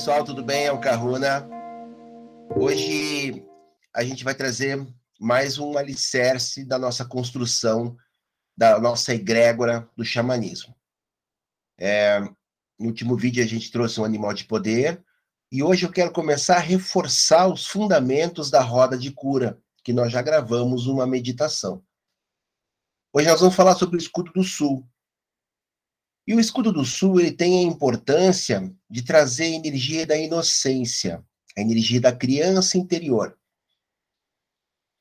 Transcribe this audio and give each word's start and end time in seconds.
Pessoal, 0.00 0.24
tudo 0.24 0.42
bem? 0.42 0.64
É 0.64 0.72
o 0.72 0.80
Caruna. 0.80 1.46
Hoje 2.56 3.44
a 3.94 4.02
gente 4.02 4.24
vai 4.24 4.34
trazer 4.34 4.82
mais 5.20 5.58
um 5.58 5.76
alicerce 5.76 6.64
da 6.64 6.78
nossa 6.78 7.04
construção, 7.04 7.98
da 8.56 8.80
nossa 8.80 9.12
egrégora 9.12 9.86
do 9.94 10.02
xamanismo. 10.02 10.74
É, 11.78 12.18
no 12.78 12.86
último 12.86 13.14
vídeo 13.14 13.44
a 13.44 13.46
gente 13.46 13.70
trouxe 13.70 14.00
um 14.00 14.04
animal 14.06 14.32
de 14.32 14.46
poder 14.46 15.04
e 15.52 15.62
hoje 15.62 15.84
eu 15.84 15.92
quero 15.92 16.10
começar 16.10 16.56
a 16.56 16.60
reforçar 16.60 17.46
os 17.46 17.66
fundamentos 17.66 18.50
da 18.50 18.62
roda 18.62 18.96
de 18.96 19.12
cura, 19.12 19.60
que 19.84 19.92
nós 19.92 20.10
já 20.10 20.22
gravamos 20.22 20.86
uma 20.86 21.06
meditação. 21.06 21.84
Hoje 23.12 23.28
nós 23.28 23.40
vamos 23.40 23.54
falar 23.54 23.74
sobre 23.74 23.96
o 23.96 24.00
escudo 24.00 24.32
do 24.32 24.42
sul, 24.42 24.82
e 26.30 26.34
o 26.34 26.38
escudo 26.38 26.72
do 26.72 26.84
sul 26.84 27.18
ele 27.18 27.32
tem 27.32 27.58
a 27.58 27.62
importância 27.68 28.72
de 28.88 29.02
trazer 29.02 29.46
a 29.46 29.56
energia 29.56 30.06
da 30.06 30.16
inocência, 30.16 31.24
a 31.58 31.60
energia 31.60 32.00
da 32.00 32.14
criança 32.14 32.78
interior. 32.78 33.36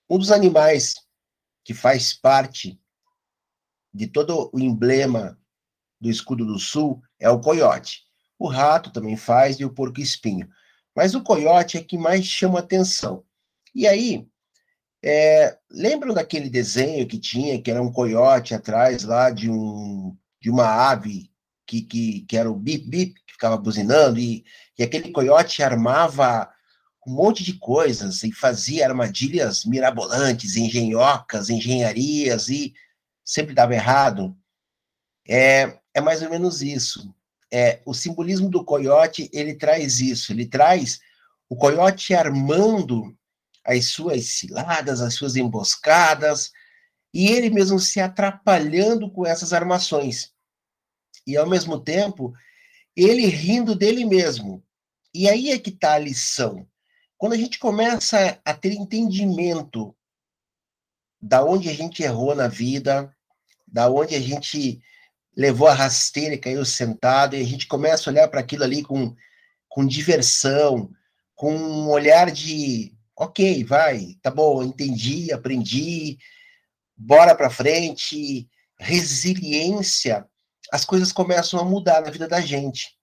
Um 0.10 0.18
dos 0.18 0.32
animais 0.32 0.96
que 1.64 1.72
faz 1.72 2.14
parte 2.14 2.82
de 3.94 4.08
todo 4.08 4.50
o 4.52 4.60
emblema 4.60 5.40
do 6.02 6.10
escudo 6.10 6.48
do 6.48 6.58
sul 6.58 7.00
é 7.20 7.30
o 7.30 7.40
coiote. 7.40 8.06
O 8.40 8.48
rato 8.48 8.92
também 8.92 9.16
faz 9.16 9.60
e 9.60 9.66
o 9.66 9.72
porco-espinho. 9.72 10.50
Mas 10.96 11.14
o 11.14 11.22
coiote 11.22 11.78
é 11.78 11.84
que 11.84 11.96
mais 11.96 12.26
chama 12.26 12.58
atenção. 12.58 13.24
E 13.76 13.86
aí, 13.86 14.28
é, 15.04 15.60
lembram 15.70 16.12
daquele 16.12 16.50
desenho 16.50 17.08
que 17.08 17.20
tinha, 17.20 17.62
que 17.62 17.70
era 17.70 17.84
um 17.84 17.92
coiote 17.92 18.56
atrás 18.56 19.04
lá 19.04 19.30
de 19.30 19.48
um 19.48 20.18
de 20.42 20.50
uma 20.50 20.66
ave 20.66 21.30
que, 21.66 21.82
que, 21.82 22.22
que 22.22 22.38
era 22.38 22.50
o 22.50 22.56
bip-bip, 22.56 23.14
que 23.26 23.34
ficava 23.34 23.58
buzinando, 23.58 24.20
e, 24.20 24.44
e 24.78 24.84
aquele 24.84 25.12
coiote 25.12 25.62
armava 25.62 26.50
um 27.06 27.14
monte 27.14 27.44
de 27.44 27.54
coisas 27.54 28.24
e 28.24 28.32
fazia 28.32 28.88
armadilhas 28.88 29.66
mirabolantes, 29.66 30.56
engenhocas, 30.56 31.50
engenharias, 31.50 32.50
e 32.50 32.74
sempre 33.24 33.54
dava 33.54 33.74
errado. 33.74 34.36
É, 35.28 35.80
é 35.94 36.02
mais 36.02 36.22
ou 36.22 36.30
menos 36.30 36.62
isso. 36.62 37.14
É, 37.52 37.82
o 37.86 37.94
simbolismo 37.94 38.50
do 38.50 38.64
coiote, 38.64 39.30
ele 39.34 39.56
traz 39.56 40.00
isso, 40.00 40.32
ele 40.32 40.46
traz 40.46 41.00
o 41.48 41.56
coiote 41.56 42.14
armando 42.14 43.16
as 43.66 43.86
suas 43.86 44.26
ciladas, 44.26 45.02
as 45.02 45.16
suas 45.16 45.36
emboscadas, 45.36 46.52
e 47.14 47.28
ele 47.28 47.50
mesmo 47.50 47.80
se 47.80 48.00
atrapalhando 48.00 49.10
com 49.12 49.26
essas 49.26 49.54
armações. 49.54 50.32
E 51.26 51.36
ao 51.36 51.48
mesmo 51.48 51.80
tempo, 51.80 52.34
ele 52.96 53.26
rindo 53.28 53.76
dele 53.76 54.06
mesmo. 54.06 54.64
E 55.14 55.28
aí 55.28 55.52
é 55.52 55.60
que 55.60 55.70
está 55.70 55.94
a 55.94 56.00
lição. 56.00 56.68
Quando 57.18 57.34
a 57.34 57.38
gente 57.38 57.60
começa 57.60 58.40
a 58.46 58.54
ter 58.54 58.74
entendimento 58.74 59.96
da 61.22 61.44
onde 61.44 61.70
a 61.70 61.74
gente 61.74 62.02
errou 62.02 62.34
na 62.34 62.48
vida, 62.48 63.14
da 63.68 63.90
onde 63.90 64.16
a 64.16 64.20
gente 64.20 64.82
levou 65.36 65.68
a 65.68 65.74
rasteira 65.74 66.36
e 66.36 66.40
caiu 66.40 66.64
sentado, 66.64 67.36
e 67.36 67.42
a 67.42 67.46
gente 67.46 67.68
começa 67.68 68.10
a 68.10 68.14
olhar 68.14 68.28
para 68.28 68.40
aquilo 68.40 68.64
ali 68.64 68.84
com, 68.84 69.16
com 69.68 69.86
diversão, 69.86 70.90
com 71.36 71.54
um 71.54 71.90
olhar 71.90 72.32
de, 72.32 72.94
ok, 73.16 73.64
vai, 73.64 74.16
tá 74.22 74.32
bom, 74.32 74.64
entendi, 74.64 75.32
aprendi, 75.32 76.18
bora 77.00 77.34
para 77.34 77.50
frente, 77.50 78.50
resiliência, 78.78 80.28
as 80.70 80.84
coisas 80.84 81.14
começam 81.14 81.58
a 81.58 81.64
mudar 81.64 82.02
na 82.02 82.12
vida 82.12 82.28
da 82.28 82.42
gente. 82.42 82.98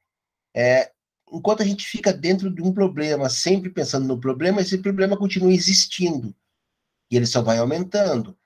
É, 0.55 0.91
enquanto 1.33 1.63
a 1.63 1.67
gente 1.67 1.87
fica 1.87 2.13
dentro 2.13 2.55
de 2.55 2.63
um 2.63 2.73
problema, 2.73 3.31
sempre 3.31 3.71
pensando 3.71 4.07
no 4.07 4.21
problema, 4.21 4.61
esse 4.61 4.77
problema 4.79 5.17
continua 5.17 5.53
existindo. 5.53 6.35
E 7.11 7.17
ele 7.17 7.27
só 7.27 7.41
vai 7.41 7.57
aumentando. 7.59 8.37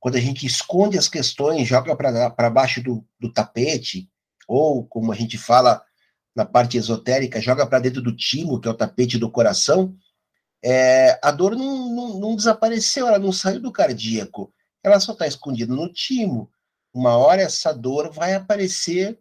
Quando 0.00 0.16
a 0.16 0.20
gente 0.20 0.46
esconde 0.46 0.98
as 0.98 1.08
questões, 1.08 1.68
joga 1.68 1.94
para 1.94 2.50
baixo 2.50 2.82
do, 2.82 3.06
do 3.20 3.30
tapete, 3.30 4.08
ou, 4.48 4.86
como 4.86 5.12
a 5.12 5.14
gente 5.14 5.36
fala 5.36 5.82
na 6.34 6.44
parte 6.44 6.76
esotérica, 6.76 7.40
joga 7.40 7.66
para 7.66 7.78
dentro 7.78 8.02
do 8.02 8.14
timo, 8.14 8.60
que 8.60 8.68
é 8.68 8.70
o 8.70 8.76
tapete 8.76 9.18
do 9.18 9.30
coração, 9.30 9.94
é, 10.62 11.18
a 11.22 11.30
dor 11.30 11.56
não, 11.56 11.94
não, 11.94 12.18
não, 12.18 12.36
desapareceu, 12.36 13.06
ela 13.06 13.18
não 13.18 13.32
saiu 13.32 13.60
do 13.60 13.70
cardíaco 13.70 14.52
ela 14.84 15.00
só 15.00 15.12
está 15.12 15.26
escondida 15.26 15.74
no 15.74 15.90
timo. 15.90 16.52
Uma 16.92 17.16
hora 17.16 17.42
essa 17.42 17.72
dor 17.72 18.12
vai 18.12 18.34
aparecer 18.34 19.18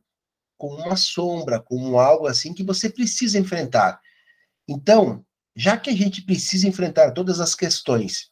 como 0.58 0.76
uma 0.76 0.98
sombra, 0.98 1.60
como 1.60 1.98
algo 1.98 2.28
assim 2.28 2.54
que 2.54 2.64
você 2.64 2.90
precisa 2.90 3.40
enfrentar. 3.40 4.00
Então, 4.68 5.26
já 5.56 5.78
que 5.78 5.90
a 5.90 5.96
gente 5.96 6.22
precisa 6.22 6.68
enfrentar 6.68 7.12
todas 7.12 7.40
as 7.40 7.56
questões 7.56 8.30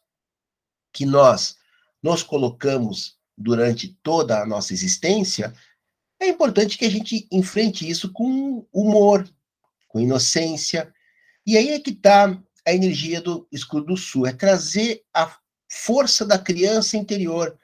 que 0.92 1.06
nós 1.06 1.56
nos 2.02 2.22
colocamos 2.22 3.16
durante 3.36 3.96
toda 4.02 4.40
a 4.40 4.46
nossa 4.46 4.74
existência, 4.74 5.54
é 6.20 6.28
importante 6.28 6.76
que 6.76 6.84
a 6.84 6.90
gente 6.90 7.26
enfrente 7.32 7.88
isso 7.88 8.12
com 8.12 8.66
humor, 8.72 9.28
com 9.88 9.98
inocência. 9.98 10.92
E 11.46 11.56
aí 11.56 11.70
é 11.70 11.80
que 11.80 11.90
está 11.90 12.38
a 12.66 12.72
energia 12.72 13.20
do 13.20 13.48
escudo 13.50 13.86
do 13.86 13.96
sul, 13.96 14.26
é 14.26 14.32
trazer 14.32 15.02
a 15.12 15.36
força 15.72 16.26
da 16.26 16.38
criança 16.38 16.98
interior. 16.98 17.58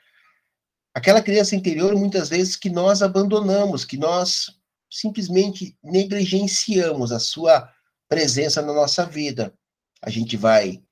Aquela 0.94 1.22
criança 1.22 1.54
interior, 1.54 1.94
muitas 1.94 2.30
vezes, 2.30 2.56
que 2.56 2.70
nós 2.70 3.02
abandonamos, 3.02 3.84
que 3.84 3.98
nós 3.98 4.58
simplesmente 4.90 5.76
negligenciamos 5.84 7.12
a 7.12 7.20
sua 7.20 7.70
presença 8.08 8.62
na 8.62 8.72
nossa 8.72 9.04
vida. 9.04 9.54
A 10.02 10.08
gente 10.08 10.36
vai 10.36 10.82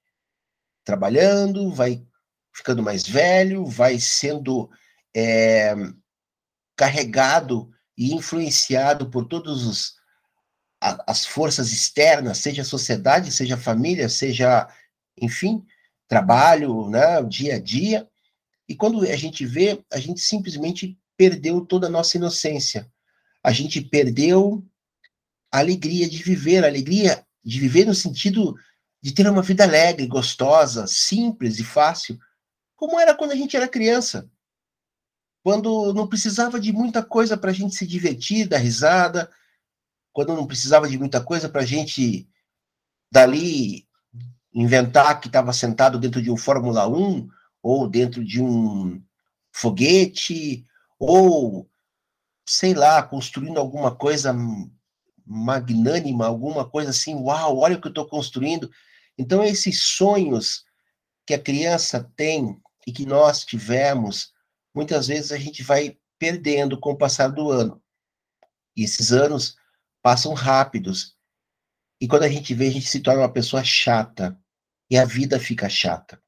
trabalhando, 0.85 1.73
vai 1.73 2.07
ficando 2.55 2.83
mais 2.83 3.09
velho, 3.09 3.65
vai 3.65 3.99
sendo 3.99 4.71
é, 5.17 5.75
carregado 6.77 7.71
e 7.97 8.13
influenciado 8.15 9.11
por 9.11 9.27
todas 9.27 9.95
as 10.81 11.25
forças 11.25 11.73
externas, 11.73 12.39
seja 12.39 12.61
a 12.61 12.65
sociedade, 12.65 13.33
seja 13.33 13.55
a 13.55 13.59
família, 13.59 14.09
seja, 14.11 14.69
enfim, 15.21 15.67
trabalho, 16.09 16.89
né, 16.89 17.19
o 17.19 17.29
dia 17.29 17.57
a 17.57 17.61
dia. 17.61 18.09
E 18.69 18.75
quando 18.75 19.03
a 19.03 19.17
gente 19.17 19.45
vê, 19.45 19.83
a 19.93 19.99
gente 19.99 20.21
simplesmente 20.21 20.99
perdeu 21.17 21.61
toda 21.65 21.87
a 21.87 21.91
nossa 21.91 22.17
inocência. 22.17 22.91
A 23.43 23.53
gente 23.53 23.81
perdeu 23.81 24.65
a 25.53 25.59
alegria 25.59 26.09
de 26.09 26.23
viver, 26.23 26.65
a 26.65 26.69
alegria 26.69 27.25
de 27.45 27.61
viver 27.61 27.87
no 27.87 27.95
sentido 27.95 28.57
de 29.01 29.13
ter 29.13 29.29
uma 29.29 29.43
vida 29.43 29.63
alegre, 29.63 30.07
gostosa, 30.07 30.87
simples 30.87 31.59
e 31.59 31.65
fácil, 31.65 32.19
como 32.75 32.99
era 32.99 33.15
quando 33.15 33.33
a 33.33 33.37
gente 33.37 33.57
era 33.57 33.69
criança. 33.69 34.29
Quando 35.45 35.95
não 35.95 36.09
precisava 36.09 36.59
de 36.59 36.73
muita 36.73 37.05
coisa 37.05 37.37
para 37.37 37.51
a 37.51 37.55
gente 37.55 37.77
se 37.77 37.87
divertir, 37.87 38.49
dar 38.49 38.59
risada, 38.59 39.31
quando 40.13 40.35
não 40.35 40.47
precisava 40.47 40.89
de 40.89 40.99
muita 40.99 41.23
coisa 41.23 41.49
para 41.49 41.63
a 41.63 41.67
gente 41.67 42.29
dali 43.13 43.86
inventar 44.57 45.21
que 45.21 45.29
estava 45.29 45.53
sentado 45.53 45.99
dentro 45.99 46.23
de 46.23 46.31
um 46.31 46.37
Fórmula 46.37 46.89
1 46.89 47.29
ou 47.63 47.89
dentro 47.89 48.25
de 48.25 48.43
um 48.43 49.03
foguete 49.53 50.65
ou 50.99 51.69
sei 52.49 52.75
lá, 52.75 53.03
construindo 53.03 53.59
alguma 53.59 53.95
coisa 53.95 54.35
magnânima, 55.27 56.27
alguma 56.27 56.69
coisa 56.69 56.91
assim, 56.91 57.15
uau, 57.17 57.59
olha 57.59 57.77
o 57.77 57.81
que 57.81 57.89
eu 57.89 57.91
estou 57.91 58.07
construindo. 58.07 58.71
Então, 59.19 59.43
esses 59.43 59.83
sonhos 59.83 60.65
que 61.27 61.35
a 61.35 61.43
criança 61.43 62.09
tem 62.17 62.57
e 62.87 62.93
que 62.93 63.05
nós 63.05 63.45
tivemos, 63.45 64.33
muitas 64.73 65.09
vezes 65.09 65.33
a 65.33 65.39
gente 65.39 65.63
vai 65.65 65.99
perdendo 66.19 66.79
com 66.79 66.93
o 66.93 66.97
passar 66.97 67.29
do 67.29 67.51
ano. 67.51 67.83
E 68.77 68.85
esses 68.85 69.13
anos 69.13 69.57
passam 70.01 70.33
rápidos. 70.33 71.17
E 72.01 72.07
quando 72.07 72.23
a 72.23 72.29
gente 72.29 72.55
vê, 72.55 72.69
a 72.69 72.71
gente 72.71 72.87
se 72.87 73.01
torna 73.01 73.23
uma 73.23 73.33
pessoa 73.33 73.65
chata, 73.65 74.39
e 74.91 74.97
a 74.97 75.05
vida 75.05 75.39
fica 75.39 75.69
chata. 75.69 76.21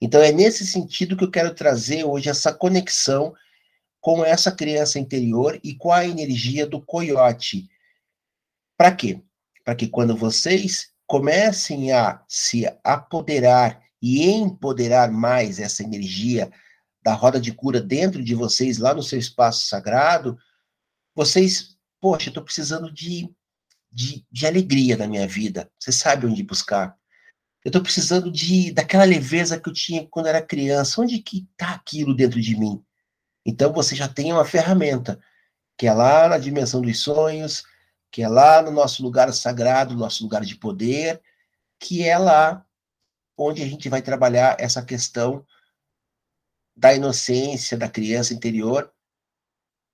Então 0.00 0.20
é 0.20 0.30
nesse 0.30 0.66
sentido 0.66 1.16
que 1.16 1.24
eu 1.24 1.30
quero 1.30 1.54
trazer 1.54 2.04
hoje 2.04 2.28
essa 2.28 2.52
conexão 2.52 3.34
com 4.00 4.24
essa 4.24 4.52
criança 4.52 4.98
interior 4.98 5.58
e 5.64 5.74
com 5.74 5.92
a 5.92 6.06
energia 6.06 6.66
do 6.66 6.80
coiote. 6.80 7.68
Para 8.76 8.94
quê? 8.94 9.20
Para 9.64 9.74
que 9.74 9.88
quando 9.88 10.16
vocês 10.16 10.92
comecem 11.06 11.92
a 11.92 12.22
se 12.28 12.66
apoderar 12.84 13.82
e 14.02 14.24
empoderar 14.24 15.10
mais 15.10 15.58
essa 15.58 15.82
energia 15.82 16.50
da 17.02 17.14
roda 17.14 17.40
de 17.40 17.52
cura 17.52 17.80
dentro 17.80 18.22
de 18.22 18.34
vocês, 18.34 18.78
lá 18.78 18.92
no 18.92 19.02
seu 19.02 19.18
espaço 19.18 19.66
sagrado, 19.66 20.36
vocês, 21.14 21.76
poxa, 22.00 22.28
estou 22.28 22.42
precisando 22.42 22.92
de, 22.92 23.32
de, 23.90 24.26
de 24.30 24.46
alegria 24.46 24.96
na 24.96 25.06
minha 25.06 25.26
vida. 25.26 25.70
Você 25.78 25.90
sabe 25.90 26.26
onde 26.26 26.42
buscar. 26.42 26.96
Eu 27.66 27.70
estou 27.70 27.82
precisando 27.82 28.30
de 28.30 28.70
daquela 28.70 29.02
leveza 29.02 29.58
que 29.58 29.68
eu 29.68 29.72
tinha 29.72 30.06
quando 30.06 30.26
era 30.28 30.40
criança. 30.40 31.00
Onde 31.02 31.18
que 31.18 31.48
está 31.50 31.74
aquilo 31.74 32.14
dentro 32.14 32.40
de 32.40 32.56
mim? 32.56 32.80
Então 33.44 33.72
você 33.72 33.96
já 33.96 34.06
tem 34.06 34.32
uma 34.32 34.44
ferramenta, 34.44 35.20
que 35.76 35.88
é 35.88 35.92
lá 35.92 36.28
na 36.28 36.38
dimensão 36.38 36.80
dos 36.80 37.00
sonhos, 37.00 37.64
que 38.08 38.22
é 38.22 38.28
lá 38.28 38.62
no 38.62 38.70
nosso 38.70 39.02
lugar 39.02 39.32
sagrado, 39.32 39.96
nosso 39.96 40.22
lugar 40.22 40.44
de 40.44 40.54
poder, 40.54 41.20
que 41.76 42.04
é 42.04 42.16
lá 42.16 42.64
onde 43.36 43.64
a 43.64 43.66
gente 43.66 43.88
vai 43.88 44.00
trabalhar 44.00 44.54
essa 44.60 44.80
questão 44.80 45.44
da 46.76 46.94
inocência 46.94 47.76
da 47.76 47.88
criança 47.88 48.32
interior 48.32 48.94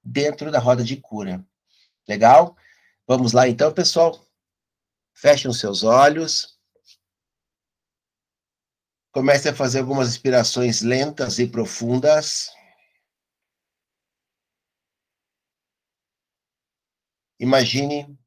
dentro 0.04 0.50
da 0.50 0.58
roda 0.58 0.84
de 0.84 0.98
cura. 0.98 1.42
Legal? 2.06 2.54
Vamos 3.08 3.32
lá 3.32 3.48
então, 3.48 3.72
pessoal. 3.72 4.22
Fechem 5.14 5.50
os 5.50 5.58
seus 5.58 5.82
olhos. 5.82 6.51
Comece 9.12 9.50
a 9.50 9.54
fazer 9.54 9.80
algumas 9.80 10.08
inspirações 10.08 10.80
lentas 10.80 11.38
e 11.38 11.46
profundas. 11.46 12.50
Imagine, 17.38 18.18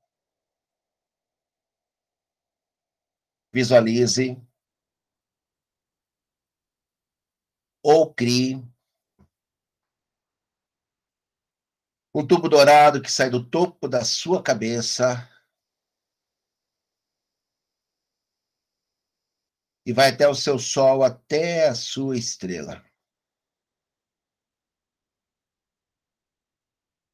visualize. 3.52 4.38
Ou 7.82 8.14
crie. 8.14 8.62
Um 12.14 12.26
tubo 12.26 12.48
dourado 12.48 13.02
que 13.02 13.12
sai 13.12 13.30
do 13.30 13.44
topo 13.44 13.88
da 13.88 14.06
sua 14.06 14.44
cabeça 14.44 15.28
e 19.86 19.94
vai 19.94 20.10
até 20.10 20.28
o 20.28 20.34
seu 20.34 20.58
sol, 20.58 21.04
até 21.04 21.68
a 21.68 21.76
sua 21.76 22.18
estrela. 22.18 22.84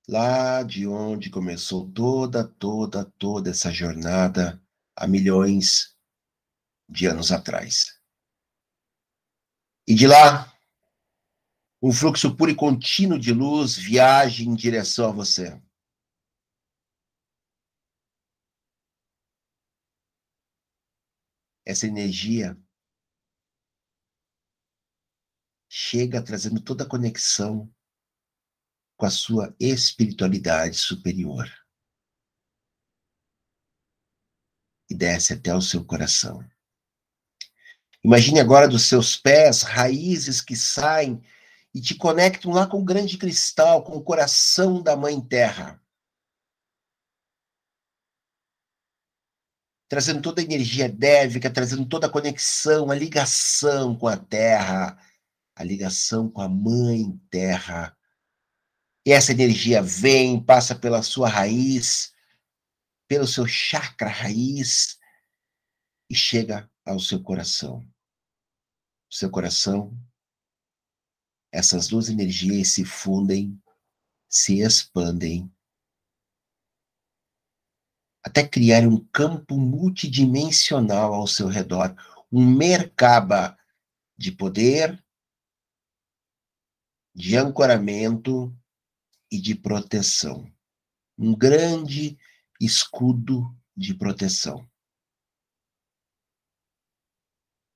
Lá 0.08 0.64
de 0.64 0.88
onde 0.88 1.30
começou 1.30 1.90
toda, 1.92 2.48
toda, 2.48 3.06
toda 3.18 3.50
essa 3.50 3.72
jornada 3.72 4.62
há 4.96 5.08
milhões 5.08 5.96
de 6.90 7.06
anos 7.06 7.32
atrás. 7.32 8.00
E 9.88 9.94
de 9.94 10.08
lá, 10.08 10.52
um 11.82 11.92
fluxo 11.92 12.36
puro 12.36 12.52
e 12.52 12.56
contínuo 12.56 13.20
de 13.20 13.34
luz 13.34 13.76
viaja 13.76 14.44
em 14.44 14.54
direção 14.54 15.10
a 15.10 15.12
você. 15.12 15.62
Essa 21.72 21.88
energia 21.88 22.58
chega 25.70 26.22
trazendo 26.22 26.62
toda 26.62 26.84
a 26.84 26.88
conexão 26.88 27.74
com 28.98 29.06
a 29.06 29.10
sua 29.10 29.56
espiritualidade 29.60 30.78
superior. 30.78 31.50
E 34.90 34.94
desce 34.94 35.34
até 35.34 35.56
o 35.56 35.62
seu 35.62 35.84
coração. 35.84 36.48
Imagine 38.04 38.40
agora 38.40 38.68
dos 38.68 38.84
seus 38.84 39.16
pés 39.16 39.62
raízes 39.62 40.42
que 40.42 40.56
saem 40.56 41.24
e 41.74 41.80
te 41.80 41.96
conectam 41.96 42.52
lá 42.52 42.68
com 42.68 42.82
o 42.82 42.86
grande 42.86 43.18
cristal, 43.18 43.84
com 43.84 43.94
o 43.94 44.04
coração 44.04 44.84
da 44.84 44.96
Mãe 44.96 45.22
Terra. 45.22 45.81
Trazendo 49.92 50.22
toda 50.22 50.40
a 50.40 50.44
energia 50.46 50.88
dévica, 50.88 51.52
trazendo 51.52 51.86
toda 51.86 52.08
a 52.08 52.10
conexão, 52.10 52.90
a 52.90 52.96
ligação 52.96 53.94
com 53.94 54.08
a 54.08 54.16
Terra, 54.16 54.98
a 55.54 55.66
ligação 55.66 56.32
com 56.32 56.40
a 56.40 56.48
Mãe 56.48 57.12
Terra. 57.30 57.94
E 59.06 59.12
essa 59.12 59.34
energia 59.34 59.82
vem, 59.82 60.42
passa 60.42 60.74
pela 60.74 61.04
sua 61.04 61.28
raiz, 61.28 62.14
pelo 63.06 63.28
seu 63.28 63.46
chakra 63.46 64.08
raiz 64.08 64.98
e 66.10 66.16
chega 66.16 66.72
ao 66.86 66.98
seu 66.98 67.22
coração. 67.22 67.80
O 69.12 69.14
seu 69.14 69.30
coração, 69.30 69.94
essas 71.52 71.90
duas 71.90 72.08
energias 72.08 72.70
se 72.70 72.86
fundem, 72.86 73.62
se 74.30 74.62
expandem 74.62 75.54
até 78.24 78.48
criar 78.48 78.88
um 78.88 79.04
campo 79.06 79.58
multidimensional 79.58 81.14
ao 81.14 81.28
seu 81.28 81.48
redor, 81.48 81.96
um 82.32 82.46
mercaba 82.46 83.58
de 84.18 84.32
poder, 84.32 85.04
de 87.14 87.36
ancoramento 87.36 88.56
e 89.32 89.40
de 89.40 89.56
proteção. 89.56 90.52
Um 91.18 91.36
grande 91.36 92.18
escudo 92.60 93.56
de 93.76 93.94
proteção. 93.94 94.70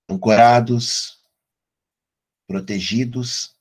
Ancorados, 0.08 1.20
protegidos, 2.48 3.55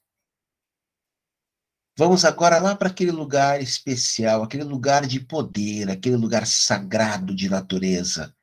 Vamos 1.96 2.24
agora 2.24 2.58
lá 2.58 2.74
para 2.74 2.88
aquele 2.88 3.12
lugar 3.12 3.62
especial, 3.62 4.42
aquele 4.42 4.64
lugar 4.64 5.06
de 5.06 5.20
poder, 5.20 5.88
aquele 5.88 6.16
lugar 6.16 6.44
sagrado 6.44 7.32
de 7.32 7.48
natureza, 7.48 8.36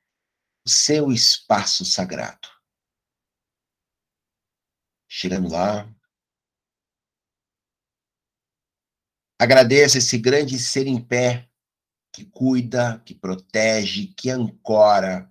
o 0.66 0.70
seu 0.70 1.12
espaço 1.12 1.84
sagrado. 1.84 2.48
Chegando 5.10 5.50
lá, 5.50 5.94
agradeça 9.38 9.98
esse 9.98 10.18
grande 10.18 10.58
ser 10.58 10.88
em 10.88 11.04
pé 11.04 11.50
que 12.14 12.24
cuida, 12.26 13.00
que 13.00 13.14
protege, 13.14 14.14
que 14.16 14.30
ancora, 14.30 15.30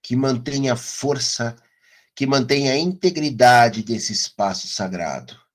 que 0.00 0.14
mantém 0.14 0.70
a 0.70 0.76
força, 0.76 1.56
que 2.14 2.28
mantém 2.28 2.70
a 2.70 2.76
integridade 2.76 3.82
desse 3.82 4.12
espaço 4.12 4.68
sagrado. 4.68 5.49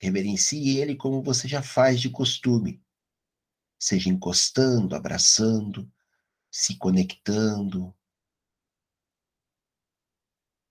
Reverencie 0.00 0.78
ele 0.78 0.96
como 0.96 1.22
você 1.22 1.46
já 1.46 1.62
faz 1.62 2.00
de 2.00 2.08
costume, 2.08 2.82
seja 3.78 4.08
encostando, 4.08 4.96
abraçando, 4.96 5.90
se 6.50 6.76
conectando, 6.78 7.94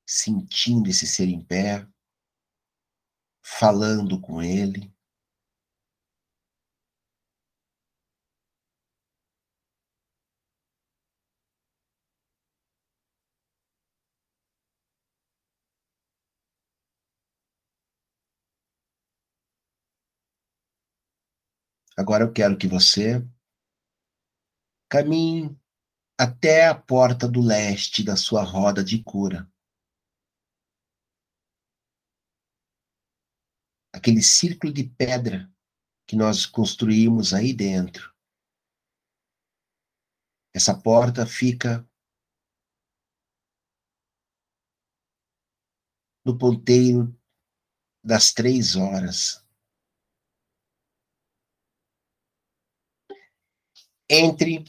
sentindo 0.05 0.89
esse 0.89 1.05
ser 1.05 1.27
em 1.29 1.39
pé, 1.39 1.87
falando 3.43 4.19
com 4.19 4.41
ele. 4.41 4.91
Agora 21.99 22.23
eu 22.23 22.31
quero 22.31 22.57
que 22.57 22.65
você 22.65 23.21
caminhe 24.89 25.53
até 26.17 26.65
a 26.65 26.73
porta 26.73 27.27
do 27.27 27.41
leste 27.41 28.05
da 28.05 28.15
sua 28.15 28.41
roda 28.41 28.81
de 28.81 29.03
cura. 29.03 29.51
Aquele 33.93 34.21
círculo 34.21 34.71
de 34.71 34.85
pedra 34.85 35.53
que 36.07 36.15
nós 36.15 36.45
construímos 36.45 37.33
aí 37.33 37.53
dentro. 37.53 38.15
Essa 40.55 40.73
porta 40.81 41.25
fica 41.25 41.85
no 46.25 46.37
ponteiro 46.37 47.13
das 48.01 48.31
três 48.31 48.77
horas. 48.77 49.48
Entre 54.09 54.65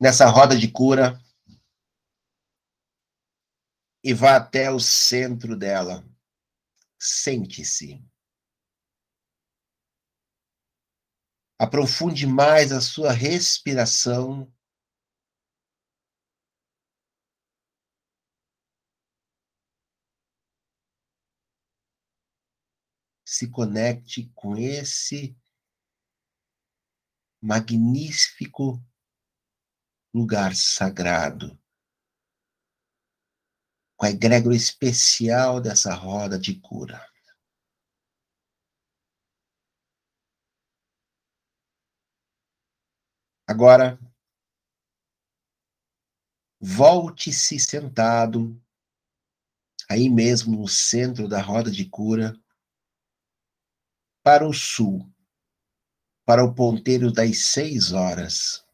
nessa 0.00 0.26
roda 0.30 0.56
de 0.56 0.70
cura 0.70 1.20
e 4.02 4.14
vá 4.14 4.36
até 4.36 4.70
o 4.70 4.80
centro 4.80 5.56
dela. 5.56 6.04
Sente-se. 6.98 8.02
Aprofunde 11.58 12.26
mais 12.26 12.72
a 12.72 12.80
sua 12.80 13.12
respiração. 13.12 14.50
Se 23.40 23.48
conecte 23.48 24.30
com 24.34 24.54
esse 24.54 25.34
magnífico 27.40 28.78
lugar 30.12 30.54
sagrado, 30.54 31.58
com 33.96 34.04
a 34.04 34.10
egrégora 34.10 34.54
especial 34.54 35.58
dessa 35.58 35.94
roda 35.94 36.38
de 36.38 36.60
cura. 36.60 37.00
Agora, 43.46 43.98
volte-se 46.60 47.58
sentado, 47.58 48.62
aí 49.88 50.10
mesmo 50.10 50.58
no 50.58 50.68
centro 50.68 51.26
da 51.26 51.40
roda 51.40 51.70
de 51.70 51.88
cura, 51.88 52.38
para 54.22 54.46
o 54.46 54.52
sul, 54.52 55.00
para 56.26 56.44
o 56.44 56.54
ponteiro 56.54 57.12
das 57.12 57.38
seis 57.38 57.92
horas. 57.92 58.64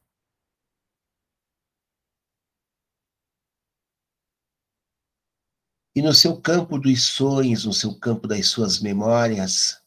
E 5.95 6.03
no 6.03 6.13
seu 6.13 6.41
campo 6.41 6.79
dos 6.79 7.05
sonhos, 7.05 7.65
no 7.65 7.73
seu 7.73 7.99
campo 7.99 8.29
das 8.29 8.49
suas 8.49 8.81
memórias, 8.81 9.83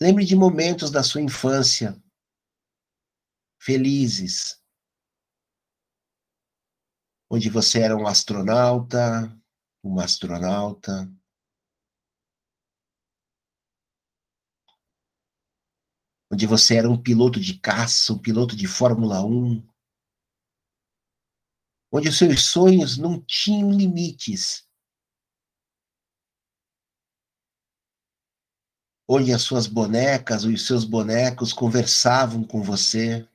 lembre 0.00 0.24
de 0.24 0.34
momentos 0.34 0.90
da 0.90 1.02
sua 1.02 1.20
infância 1.20 2.02
felizes, 3.60 4.59
onde 7.30 7.48
você 7.48 7.80
era 7.80 7.96
um 7.96 8.08
astronauta, 8.08 9.32
uma 9.82 10.04
astronauta, 10.04 11.08
onde 16.32 16.44
você 16.44 16.76
era 16.76 16.90
um 16.90 17.00
piloto 17.00 17.38
de 17.38 17.58
caça, 17.58 18.12
um 18.12 18.18
piloto 18.18 18.56
de 18.56 18.66
Fórmula 18.66 19.24
1, 19.24 19.64
onde 21.92 22.08
os 22.08 22.18
seus 22.18 22.44
sonhos 22.46 22.98
não 22.98 23.20
tinham 23.20 23.70
limites, 23.70 24.68
onde 29.08 29.32
as 29.32 29.42
suas 29.42 29.68
bonecas 29.68 30.44
ou 30.44 30.50
os 30.50 30.66
seus 30.66 30.84
bonecos 30.84 31.52
conversavam 31.52 32.44
com 32.44 32.62
você. 32.62 33.28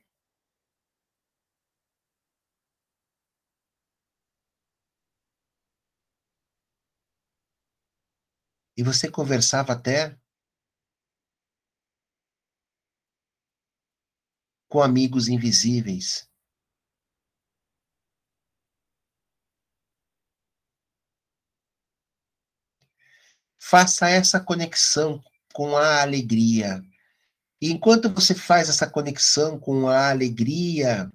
E 8.76 8.82
você 8.82 9.10
conversava 9.10 9.72
até 9.72 10.16
com 14.68 14.82
amigos 14.82 15.28
invisíveis. 15.28 16.28
Faça 23.58 24.08
essa 24.08 24.38
conexão 24.38 25.22
com 25.52 25.76
a 25.76 26.02
alegria. 26.02 26.82
E 27.60 27.70
enquanto 27.72 28.12
você 28.12 28.34
faz 28.34 28.68
essa 28.68 28.88
conexão 28.88 29.58
com 29.58 29.88
a 29.88 30.10
alegria, 30.10 31.10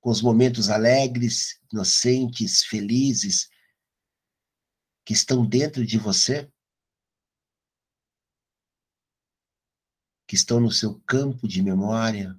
com 0.00 0.10
os 0.10 0.20
momentos 0.20 0.68
alegres, 0.68 1.58
inocentes, 1.72 2.64
felizes, 2.64 3.48
que 5.06 5.12
estão 5.12 5.46
dentro 5.46 5.86
de 5.86 5.98
você, 5.98 6.50
que 10.26 10.34
estão 10.34 10.60
no 10.60 10.70
seu 10.70 11.00
campo 11.00 11.46
de 11.46 11.62
memória, 11.62 12.38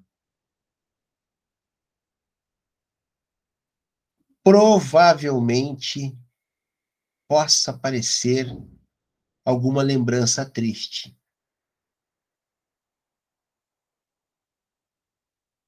provavelmente 4.44 6.18
possa 7.28 7.72
aparecer 7.72 8.48
alguma 9.44 9.82
lembrança 9.82 10.48
triste. 10.50 11.18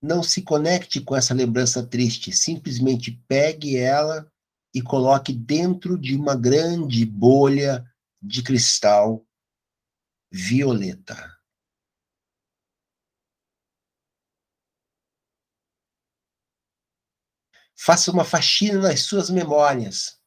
Não 0.01 0.21
se 0.21 0.43
conecte 0.43 1.01
com 1.01 1.15
essa 1.15 1.33
lembrança 1.33 1.85
triste, 1.85 2.31
simplesmente 2.31 3.11
pegue 3.27 3.75
ela 3.75 4.31
e 4.73 4.81
coloque 4.81 5.33
dentro 5.33 5.97
de 5.97 6.15
uma 6.15 6.35
grande 6.35 7.03
bolha 7.03 7.83
de 8.21 8.43
cristal 8.43 9.25
violeta. 10.31 11.36
Faça 17.79 18.11
uma 18.11 18.25
faxina 18.25 18.79
nas 18.79 19.01
suas 19.01 19.29
memórias. 19.29 20.19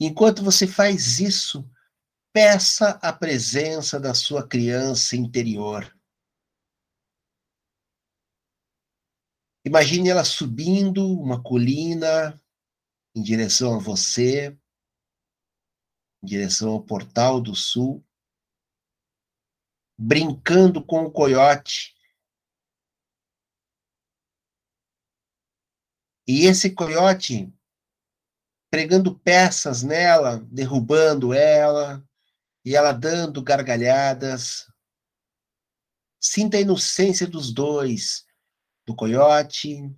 Enquanto 0.00 0.44
você 0.44 0.68
faz 0.68 1.18
isso, 1.18 1.68
peça 2.32 2.90
a 3.02 3.12
presença 3.12 3.98
da 3.98 4.14
sua 4.14 4.46
criança 4.46 5.16
interior. 5.16 5.92
Imagine 9.66 10.10
ela 10.10 10.24
subindo 10.24 11.04
uma 11.20 11.42
colina 11.42 12.40
em 13.14 13.20
direção 13.20 13.74
a 13.74 13.78
você, 13.78 14.56
em 16.22 16.26
direção 16.26 16.70
ao 16.70 16.82
portal 16.82 17.40
do 17.40 17.56
sul, 17.56 18.06
brincando 19.98 20.82
com 20.82 21.02
o 21.02 21.10
coiote 21.10 21.97
E 26.28 26.44
esse 26.44 26.74
coiote 26.74 27.50
pregando 28.70 29.18
peças 29.18 29.82
nela, 29.82 30.40
derrubando 30.52 31.32
ela, 31.32 32.06
e 32.62 32.76
ela 32.76 32.92
dando 32.92 33.42
gargalhadas. 33.42 34.70
Sinta 36.20 36.58
a 36.58 36.60
inocência 36.60 37.26
dos 37.26 37.50
dois, 37.50 38.26
do 38.86 38.94
coiote 38.94 39.90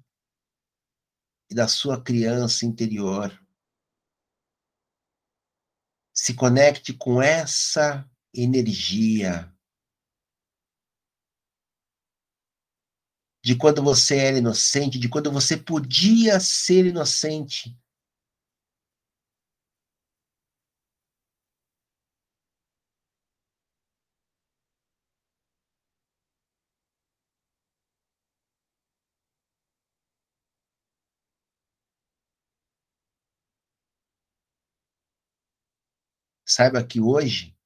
e 1.50 1.54
da 1.54 1.66
sua 1.66 2.00
criança 2.00 2.64
interior. 2.64 3.36
Se 6.14 6.32
conecte 6.32 6.94
com 6.94 7.20
essa 7.20 8.08
energia 8.32 9.52
de 13.42 13.56
quando 13.56 13.82
você 13.82 14.16
era 14.18 14.38
inocente, 14.38 14.98
de 14.98 15.08
quando 15.08 15.30
você 15.32 15.56
podia 15.56 16.38
ser 16.40 16.86
inocente. 16.86 17.76
Saiba 36.44 36.84
que 36.84 37.00
hoje 37.00 37.56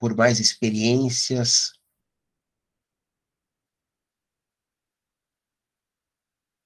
por 0.00 0.16
mais 0.16 0.40
experiências, 0.40 1.78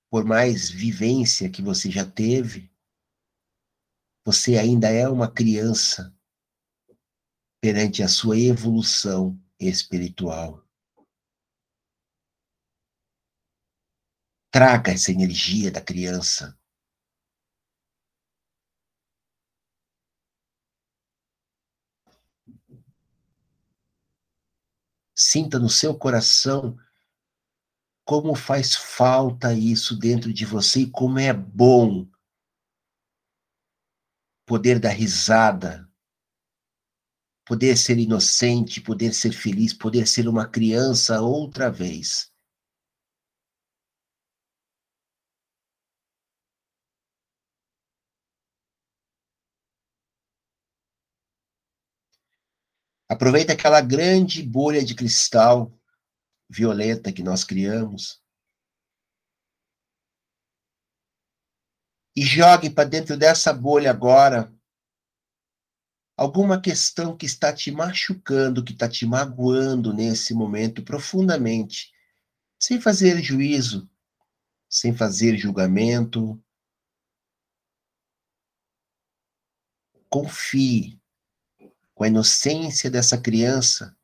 por 0.08 0.24
mais 0.24 0.70
vivência 0.70 1.50
que 1.50 1.60
você 1.60 1.90
já 1.90 2.08
teve, 2.08 2.72
você 4.24 4.56
ainda 4.56 4.88
é 4.88 5.08
uma 5.08 5.28
criança 5.28 6.16
perante 7.60 8.04
a 8.04 8.08
sua 8.08 8.38
evolução 8.38 9.36
espiritual. 9.58 10.64
Traga 14.52 14.92
essa 14.92 15.10
energia 15.10 15.72
da 15.72 15.80
criança 15.80 16.56
Sinta 25.34 25.58
no 25.58 25.68
seu 25.68 25.98
coração 25.98 26.78
como 28.06 28.36
faz 28.36 28.76
falta 28.76 29.52
isso 29.52 29.98
dentro 29.98 30.32
de 30.32 30.46
você 30.46 30.82
e 30.82 30.90
como 30.92 31.18
é 31.18 31.32
bom 31.32 32.08
poder 34.46 34.78
dar 34.78 34.90
risada, 34.90 35.90
poder 37.44 37.76
ser 37.76 37.98
inocente, 37.98 38.80
poder 38.80 39.12
ser 39.12 39.32
feliz, 39.32 39.72
poder 39.72 40.06
ser 40.06 40.28
uma 40.28 40.46
criança 40.48 41.20
outra 41.20 41.68
vez. 41.68 42.32
Aproveita 53.08 53.52
aquela 53.52 53.80
grande 53.80 54.42
bolha 54.42 54.84
de 54.84 54.94
cristal 54.94 55.72
violeta 56.48 57.12
que 57.12 57.22
nós 57.22 57.44
criamos 57.44 58.22
e 62.16 62.22
jogue 62.22 62.70
para 62.70 62.88
dentro 62.88 63.16
dessa 63.16 63.52
bolha 63.52 63.90
agora 63.90 64.52
alguma 66.16 66.60
questão 66.60 67.16
que 67.16 67.26
está 67.26 67.52
te 67.52 67.72
machucando, 67.72 68.62
que 68.64 68.72
está 68.72 68.88
te 68.88 69.04
magoando 69.04 69.92
nesse 69.92 70.32
momento 70.32 70.82
profundamente, 70.82 71.92
sem 72.58 72.80
fazer 72.80 73.20
juízo, 73.20 73.90
sem 74.68 74.94
fazer 74.96 75.36
julgamento. 75.36 76.40
Confie 80.08 81.00
com 81.94 82.04
a 82.04 82.08
inocência 82.08 82.90
dessa 82.90 83.20
criança. 83.20 83.96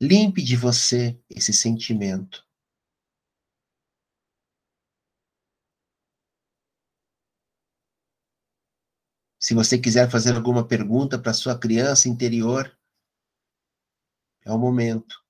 Limpe 0.00 0.42
de 0.42 0.56
você 0.56 1.20
esse 1.28 1.52
sentimento. 1.52 2.46
Se 9.40 9.54
você 9.54 9.78
quiser 9.78 10.10
fazer 10.10 10.34
alguma 10.36 10.66
pergunta 10.66 11.18
para 11.18 11.32
sua 11.32 11.58
criança 11.58 12.08
interior, 12.08 12.76
é 14.44 14.52
o 14.52 14.58
momento. 14.58 15.24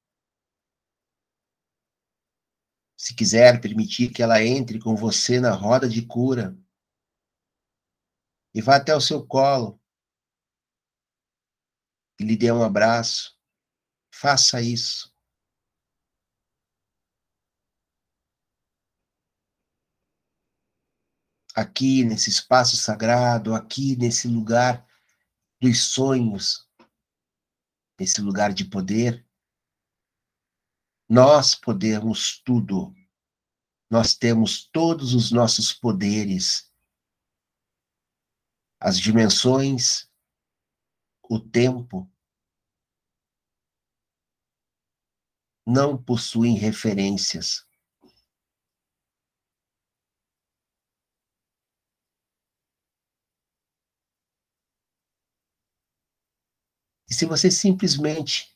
Se 2.97 3.15
quiser 3.15 3.61
permitir 3.61 4.13
que 4.13 4.23
ela 4.23 4.43
entre 4.43 4.81
com 4.81 4.97
você 4.97 5.39
na 5.41 5.53
roda 5.53 5.89
de 5.89 6.05
cura 6.05 6.59
e 8.53 8.61
vá 8.61 8.77
até 8.77 8.95
o 8.95 9.01
seu 9.01 9.25
colo 9.25 9.78
e 12.19 12.25
lhe 12.25 12.37
dê 12.37 12.51
um 12.53 12.63
abraço, 12.63 13.37
faça 14.11 14.61
isso. 14.61 15.13
aqui 21.59 22.05
nesse 22.05 22.31
espaço 22.31 22.77
sagrado, 22.77 23.53
aqui 23.53 23.97
nesse 23.97 24.29
lugar 24.29 24.87
dos 25.61 25.93
sonhos, 25.93 26.69
nesse 27.99 28.21
lugar 28.21 28.53
de 28.53 28.65
poder, 28.65 29.27
nós 31.09 31.57
podemos 31.57 32.41
tudo. 32.45 32.95
Nós 33.91 34.15
temos 34.15 34.69
todos 34.71 35.15
os 35.15 35.33
nossos 35.33 35.73
poderes, 35.73 36.71
as 38.79 39.01
dimensões, 39.01 40.08
o 41.29 41.39
tempo. 41.39 42.11
Não 45.67 46.03
possuem 46.03 46.55
referências. 46.57 47.67
E 57.11 57.15
se 57.15 57.25
você 57.25 57.51
simplesmente 57.51 58.55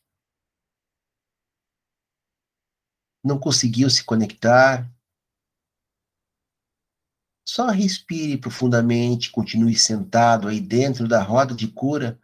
não 3.25 3.39
conseguiu 3.39 3.89
se 3.89 4.05
conectar, 4.05 4.91
só 7.47 7.69
respire 7.69 8.39
profundamente, 8.39 9.31
continue 9.31 9.77
sentado 9.77 10.49
aí 10.49 10.61
dentro 10.61 11.09
da 11.09 11.23
roda 11.23 11.55
de 11.55 11.69
cura, 11.69 12.21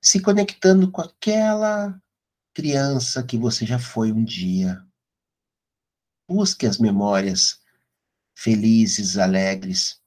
se 0.00 0.20
conectando 0.20 0.90
com 0.90 1.02
aquela 1.02 2.00
criança 2.54 3.22
que 3.22 3.36
você 3.36 3.66
já 3.66 3.78
foi 3.78 4.10
um 4.12 4.24
dia. 4.24 4.84
Busque 6.28 6.66
as 6.66 6.78
memórias 6.78 7.60
felizes, 8.34 9.18
alegres. 9.18 10.00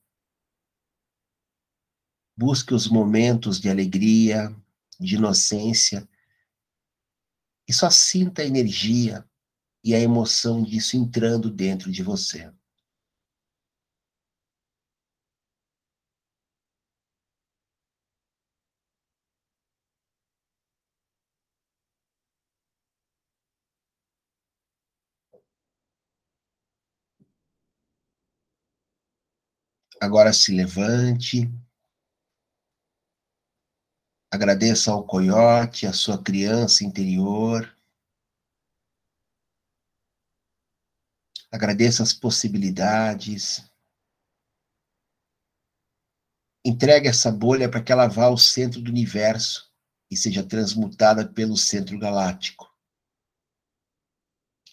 Busque 2.35 2.73
os 2.73 2.87
momentos 2.87 3.59
de 3.59 3.69
alegria, 3.69 4.55
de 4.99 5.15
inocência, 5.15 6.07
e 7.67 7.73
só 7.73 7.89
sinta 7.89 8.41
a 8.41 8.45
energia 8.45 9.27
e 9.83 9.93
a 9.93 9.99
emoção 9.99 10.63
disso 10.63 10.97
entrando 10.97 11.51
dentro 11.51 11.91
de 11.91 12.01
você. 12.01 12.51
Agora 30.03 30.33
se 30.33 30.53
levante. 30.53 31.49
Agradeça 34.29 34.91
ao 34.91 35.07
coiote, 35.07 35.87
à 35.87 35.93
sua 35.93 36.21
criança 36.21 36.83
interior. 36.83 37.73
Agradeça 41.49 42.03
as 42.03 42.11
possibilidades. 42.11 43.63
Entregue 46.65 47.07
essa 47.07 47.31
bolha 47.31 47.71
para 47.71 47.81
que 47.81 47.93
ela 47.93 48.09
vá 48.09 48.25
ao 48.25 48.37
centro 48.37 48.81
do 48.81 48.91
universo 48.91 49.73
e 50.11 50.17
seja 50.17 50.45
transmutada 50.45 51.25
pelo 51.25 51.55
centro 51.55 51.97
galáctico. 51.97 52.69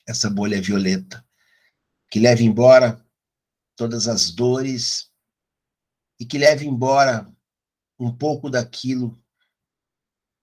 Essa 0.09 0.29
bolha 0.29 0.57
é 0.57 0.61
violeta, 0.61 1.25
que 2.11 2.19
leve 2.19 2.43
embora 2.43 3.01
todas 3.77 4.09
as 4.09 4.33
dores 4.33 5.10
e 6.21 6.27
que 6.27 6.37
leve 6.37 6.67
embora 6.67 7.35
um 7.99 8.15
pouco 8.15 8.51
daquilo 8.51 9.19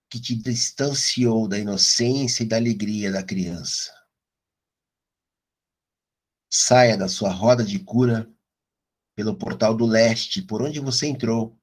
que 0.09 0.19
te 0.19 0.35
distanciou 0.35 1.47
da 1.47 1.59
inocência 1.59 2.43
e 2.43 2.47
da 2.47 2.55
alegria 2.55 3.11
da 3.11 3.23
criança. 3.23 3.93
Saia 6.49 6.97
da 6.97 7.07
sua 7.07 7.31
roda 7.31 7.63
de 7.63 7.83
cura 7.83 8.27
pelo 9.15 9.37
portal 9.37 9.75
do 9.75 9.85
leste, 9.85 10.41
por 10.41 10.63
onde 10.63 10.79
você 10.79 11.07
entrou. 11.07 11.59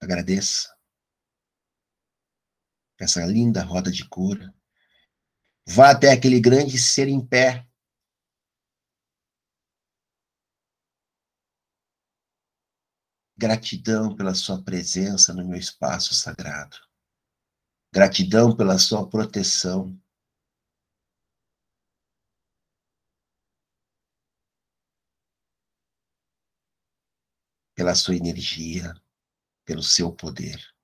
Agradeça 0.00 0.76
essa 2.98 3.24
linda 3.26 3.62
roda 3.64 3.90
de 3.90 4.08
cura. 4.08 4.54
Vá 5.68 5.90
até 5.90 6.12
aquele 6.12 6.40
grande 6.40 6.78
ser 6.78 7.08
em 7.08 7.24
pé 7.24 7.66
Gratidão 13.38 14.16
pela 14.16 14.34
sua 14.34 14.62
presença 14.62 15.34
no 15.34 15.46
meu 15.46 15.58
espaço 15.58 16.14
sagrado. 16.14 16.78
Gratidão 17.92 18.56
pela 18.56 18.78
sua 18.78 19.06
proteção. 19.06 19.94
Pela 27.74 27.94
sua 27.94 28.16
energia, 28.16 28.94
pelo 29.66 29.82
seu 29.82 30.10
poder. 30.10 30.75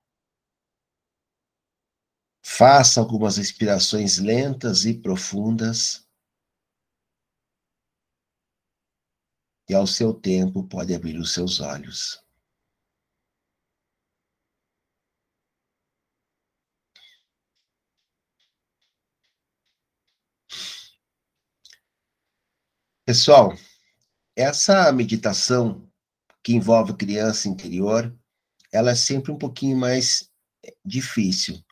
Faça 2.45 2.99
algumas 2.99 3.37
respirações 3.37 4.17
lentas 4.17 4.85
e 4.85 4.93
profundas. 4.93 6.05
E 9.69 9.73
ao 9.73 9.87
seu 9.87 10.13
tempo 10.13 10.67
pode 10.67 10.93
abrir 10.93 11.17
os 11.17 11.33
seus 11.33 11.61
olhos. 11.61 12.21
Pessoal, 23.05 23.53
essa 24.35 24.91
meditação 24.91 25.89
que 26.43 26.53
envolve 26.53 26.93
criança 26.95 27.47
interior, 27.47 28.13
ela 28.71 28.91
é 28.91 28.95
sempre 28.95 29.31
um 29.31 29.37
pouquinho 29.37 29.77
mais 29.77 30.29
difícil. 30.85 31.63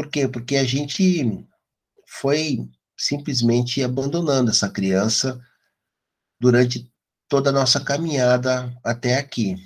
Por 0.00 0.08
quê? 0.08 0.26
Porque 0.26 0.56
a 0.56 0.64
gente 0.64 1.46
foi 2.06 2.66
simplesmente 2.96 3.84
abandonando 3.84 4.50
essa 4.50 4.66
criança 4.66 5.38
durante 6.40 6.90
toda 7.28 7.50
a 7.50 7.52
nossa 7.52 7.84
caminhada 7.84 8.74
até 8.82 9.18
aqui. 9.18 9.56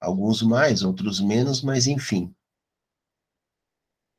Alguns 0.00 0.42
mais, 0.42 0.84
outros 0.84 1.18
menos, 1.18 1.60
mas 1.60 1.88
enfim. 1.88 2.32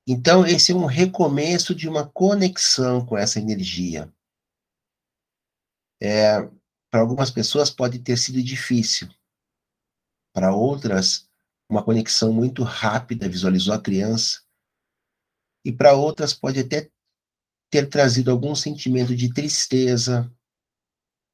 Então, 0.06 0.46
esse 0.46 0.74
é 0.74 0.76
um 0.76 0.88
recomeço 0.88 1.74
de 1.74 1.88
uma 1.88 2.06
conexão 2.06 3.06
com 3.06 3.18
essa 3.18 3.40
energia 3.40 4.14
É, 6.02 6.42
para 6.92 7.00
algumas 7.00 7.32
pessoas 7.32 7.70
pode 7.70 7.98
ter 8.00 8.18
sido 8.18 8.44
difícil. 8.44 9.08
Para 10.34 10.54
outras, 10.54 11.30
uma 11.70 11.82
conexão 11.82 12.34
muito 12.34 12.62
rápida 12.64 13.30
visualizou 13.30 13.74
a 13.74 13.82
criança. 13.82 14.44
E 15.64 15.72
para 15.72 15.94
outras 15.94 16.34
pode 16.34 16.60
até 16.60 16.90
ter 17.70 17.90
trazido 17.90 18.30
algum 18.30 18.54
sentimento 18.54 19.16
de 19.16 19.34
tristeza, 19.34 20.32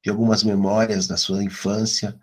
de 0.03 0.09
algumas 0.09 0.43
memórias 0.43 1.07
da 1.07 1.17
sua 1.17 1.43
infância. 1.43 2.19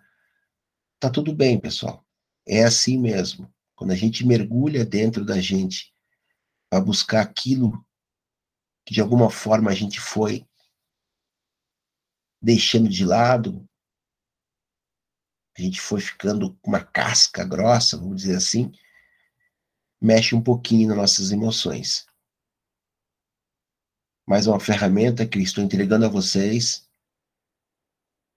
Tá 0.99 1.09
tudo 1.09 1.35
bem, 1.35 1.59
pessoal. 1.59 2.05
É 2.47 2.63
assim 2.63 2.97
mesmo. 2.97 3.53
Quando 3.75 3.91
a 3.91 3.95
gente 3.95 4.25
mergulha 4.25 4.83
dentro 4.85 5.23
da 5.23 5.39
gente 5.39 5.93
para 6.69 6.83
buscar 6.83 7.21
aquilo 7.21 7.85
que 8.85 8.93
de 8.93 9.01
alguma 9.01 9.29
forma 9.29 9.69
a 9.69 9.75
gente 9.75 9.99
foi 9.99 10.47
deixando 12.41 12.89
de 12.89 13.05
lado, 13.05 13.67
a 15.57 15.61
gente 15.61 15.81
foi 15.81 15.99
ficando 15.99 16.55
com 16.61 16.71
uma 16.71 16.83
casca 16.83 17.43
grossa, 17.43 17.97
vamos 17.97 18.17
dizer 18.17 18.37
assim, 18.37 18.71
mexe 19.99 20.35
um 20.35 20.41
pouquinho 20.41 20.89
nas 20.89 20.97
nossas 20.97 21.31
emoções. 21.31 22.05
Mais 24.27 24.45
uma 24.45 24.59
ferramenta 24.59 25.25
que 25.25 25.37
eu 25.37 25.41
estou 25.41 25.63
entregando 25.63 26.05
a 26.05 26.09
vocês. 26.09 26.87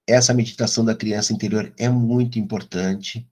Essa 0.06 0.32
meditação 0.32 0.84
da 0.84 0.94
criança 0.94 1.32
interior 1.32 1.72
é 1.78 1.88
muito 1.88 2.38
importante. 2.38 3.28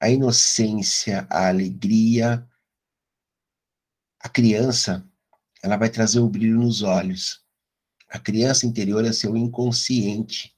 A 0.00 0.08
inocência, 0.08 1.26
a 1.28 1.48
alegria. 1.48 2.48
A 4.20 4.28
criança, 4.28 5.06
ela 5.62 5.76
vai 5.76 5.90
trazer 5.90 6.20
o 6.20 6.28
brilho 6.28 6.58
nos 6.58 6.82
olhos. 6.82 7.44
A 8.08 8.18
criança 8.18 8.66
interior 8.66 9.04
é 9.04 9.12
seu 9.12 9.36
inconsciente. 9.36 10.54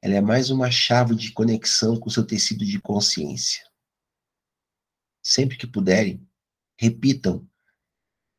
Ela 0.00 0.16
é 0.16 0.20
mais 0.20 0.50
uma 0.50 0.70
chave 0.70 1.14
de 1.14 1.30
conexão 1.30 1.96
com 1.96 2.08
o 2.08 2.12
seu 2.12 2.26
tecido 2.26 2.66
de 2.66 2.80
consciência. 2.80 3.64
Sempre 5.22 5.56
que 5.56 5.66
puderem, 5.66 6.28
repitam 6.76 7.48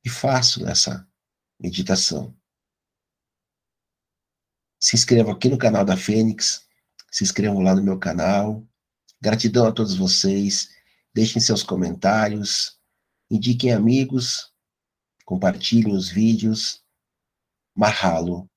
e 0.03 0.09
façam 0.09 0.67
essa 0.67 1.07
meditação. 1.59 2.37
Se 4.79 4.95
inscrevam 4.95 5.31
aqui 5.31 5.47
no 5.47 5.57
canal 5.57 5.85
da 5.85 5.95
Fênix, 5.95 6.67
se 7.09 7.23
inscrevam 7.23 7.61
lá 7.61 7.73
no 7.73 7.81
meu 7.81 7.97
canal. 7.97 8.67
Gratidão 9.21 9.65
a 9.65 9.71
todos 9.71 9.95
vocês. 9.95 10.69
Deixem 11.13 11.41
seus 11.41 11.63
comentários, 11.63 12.77
indiquem 13.31 13.71
amigos, 13.71 14.51
compartilhem 15.23 15.95
os 15.95 16.09
vídeos. 16.09 16.83
Mahalo 17.75 18.49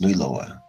no 0.00 0.08
Iloa. 0.08 0.63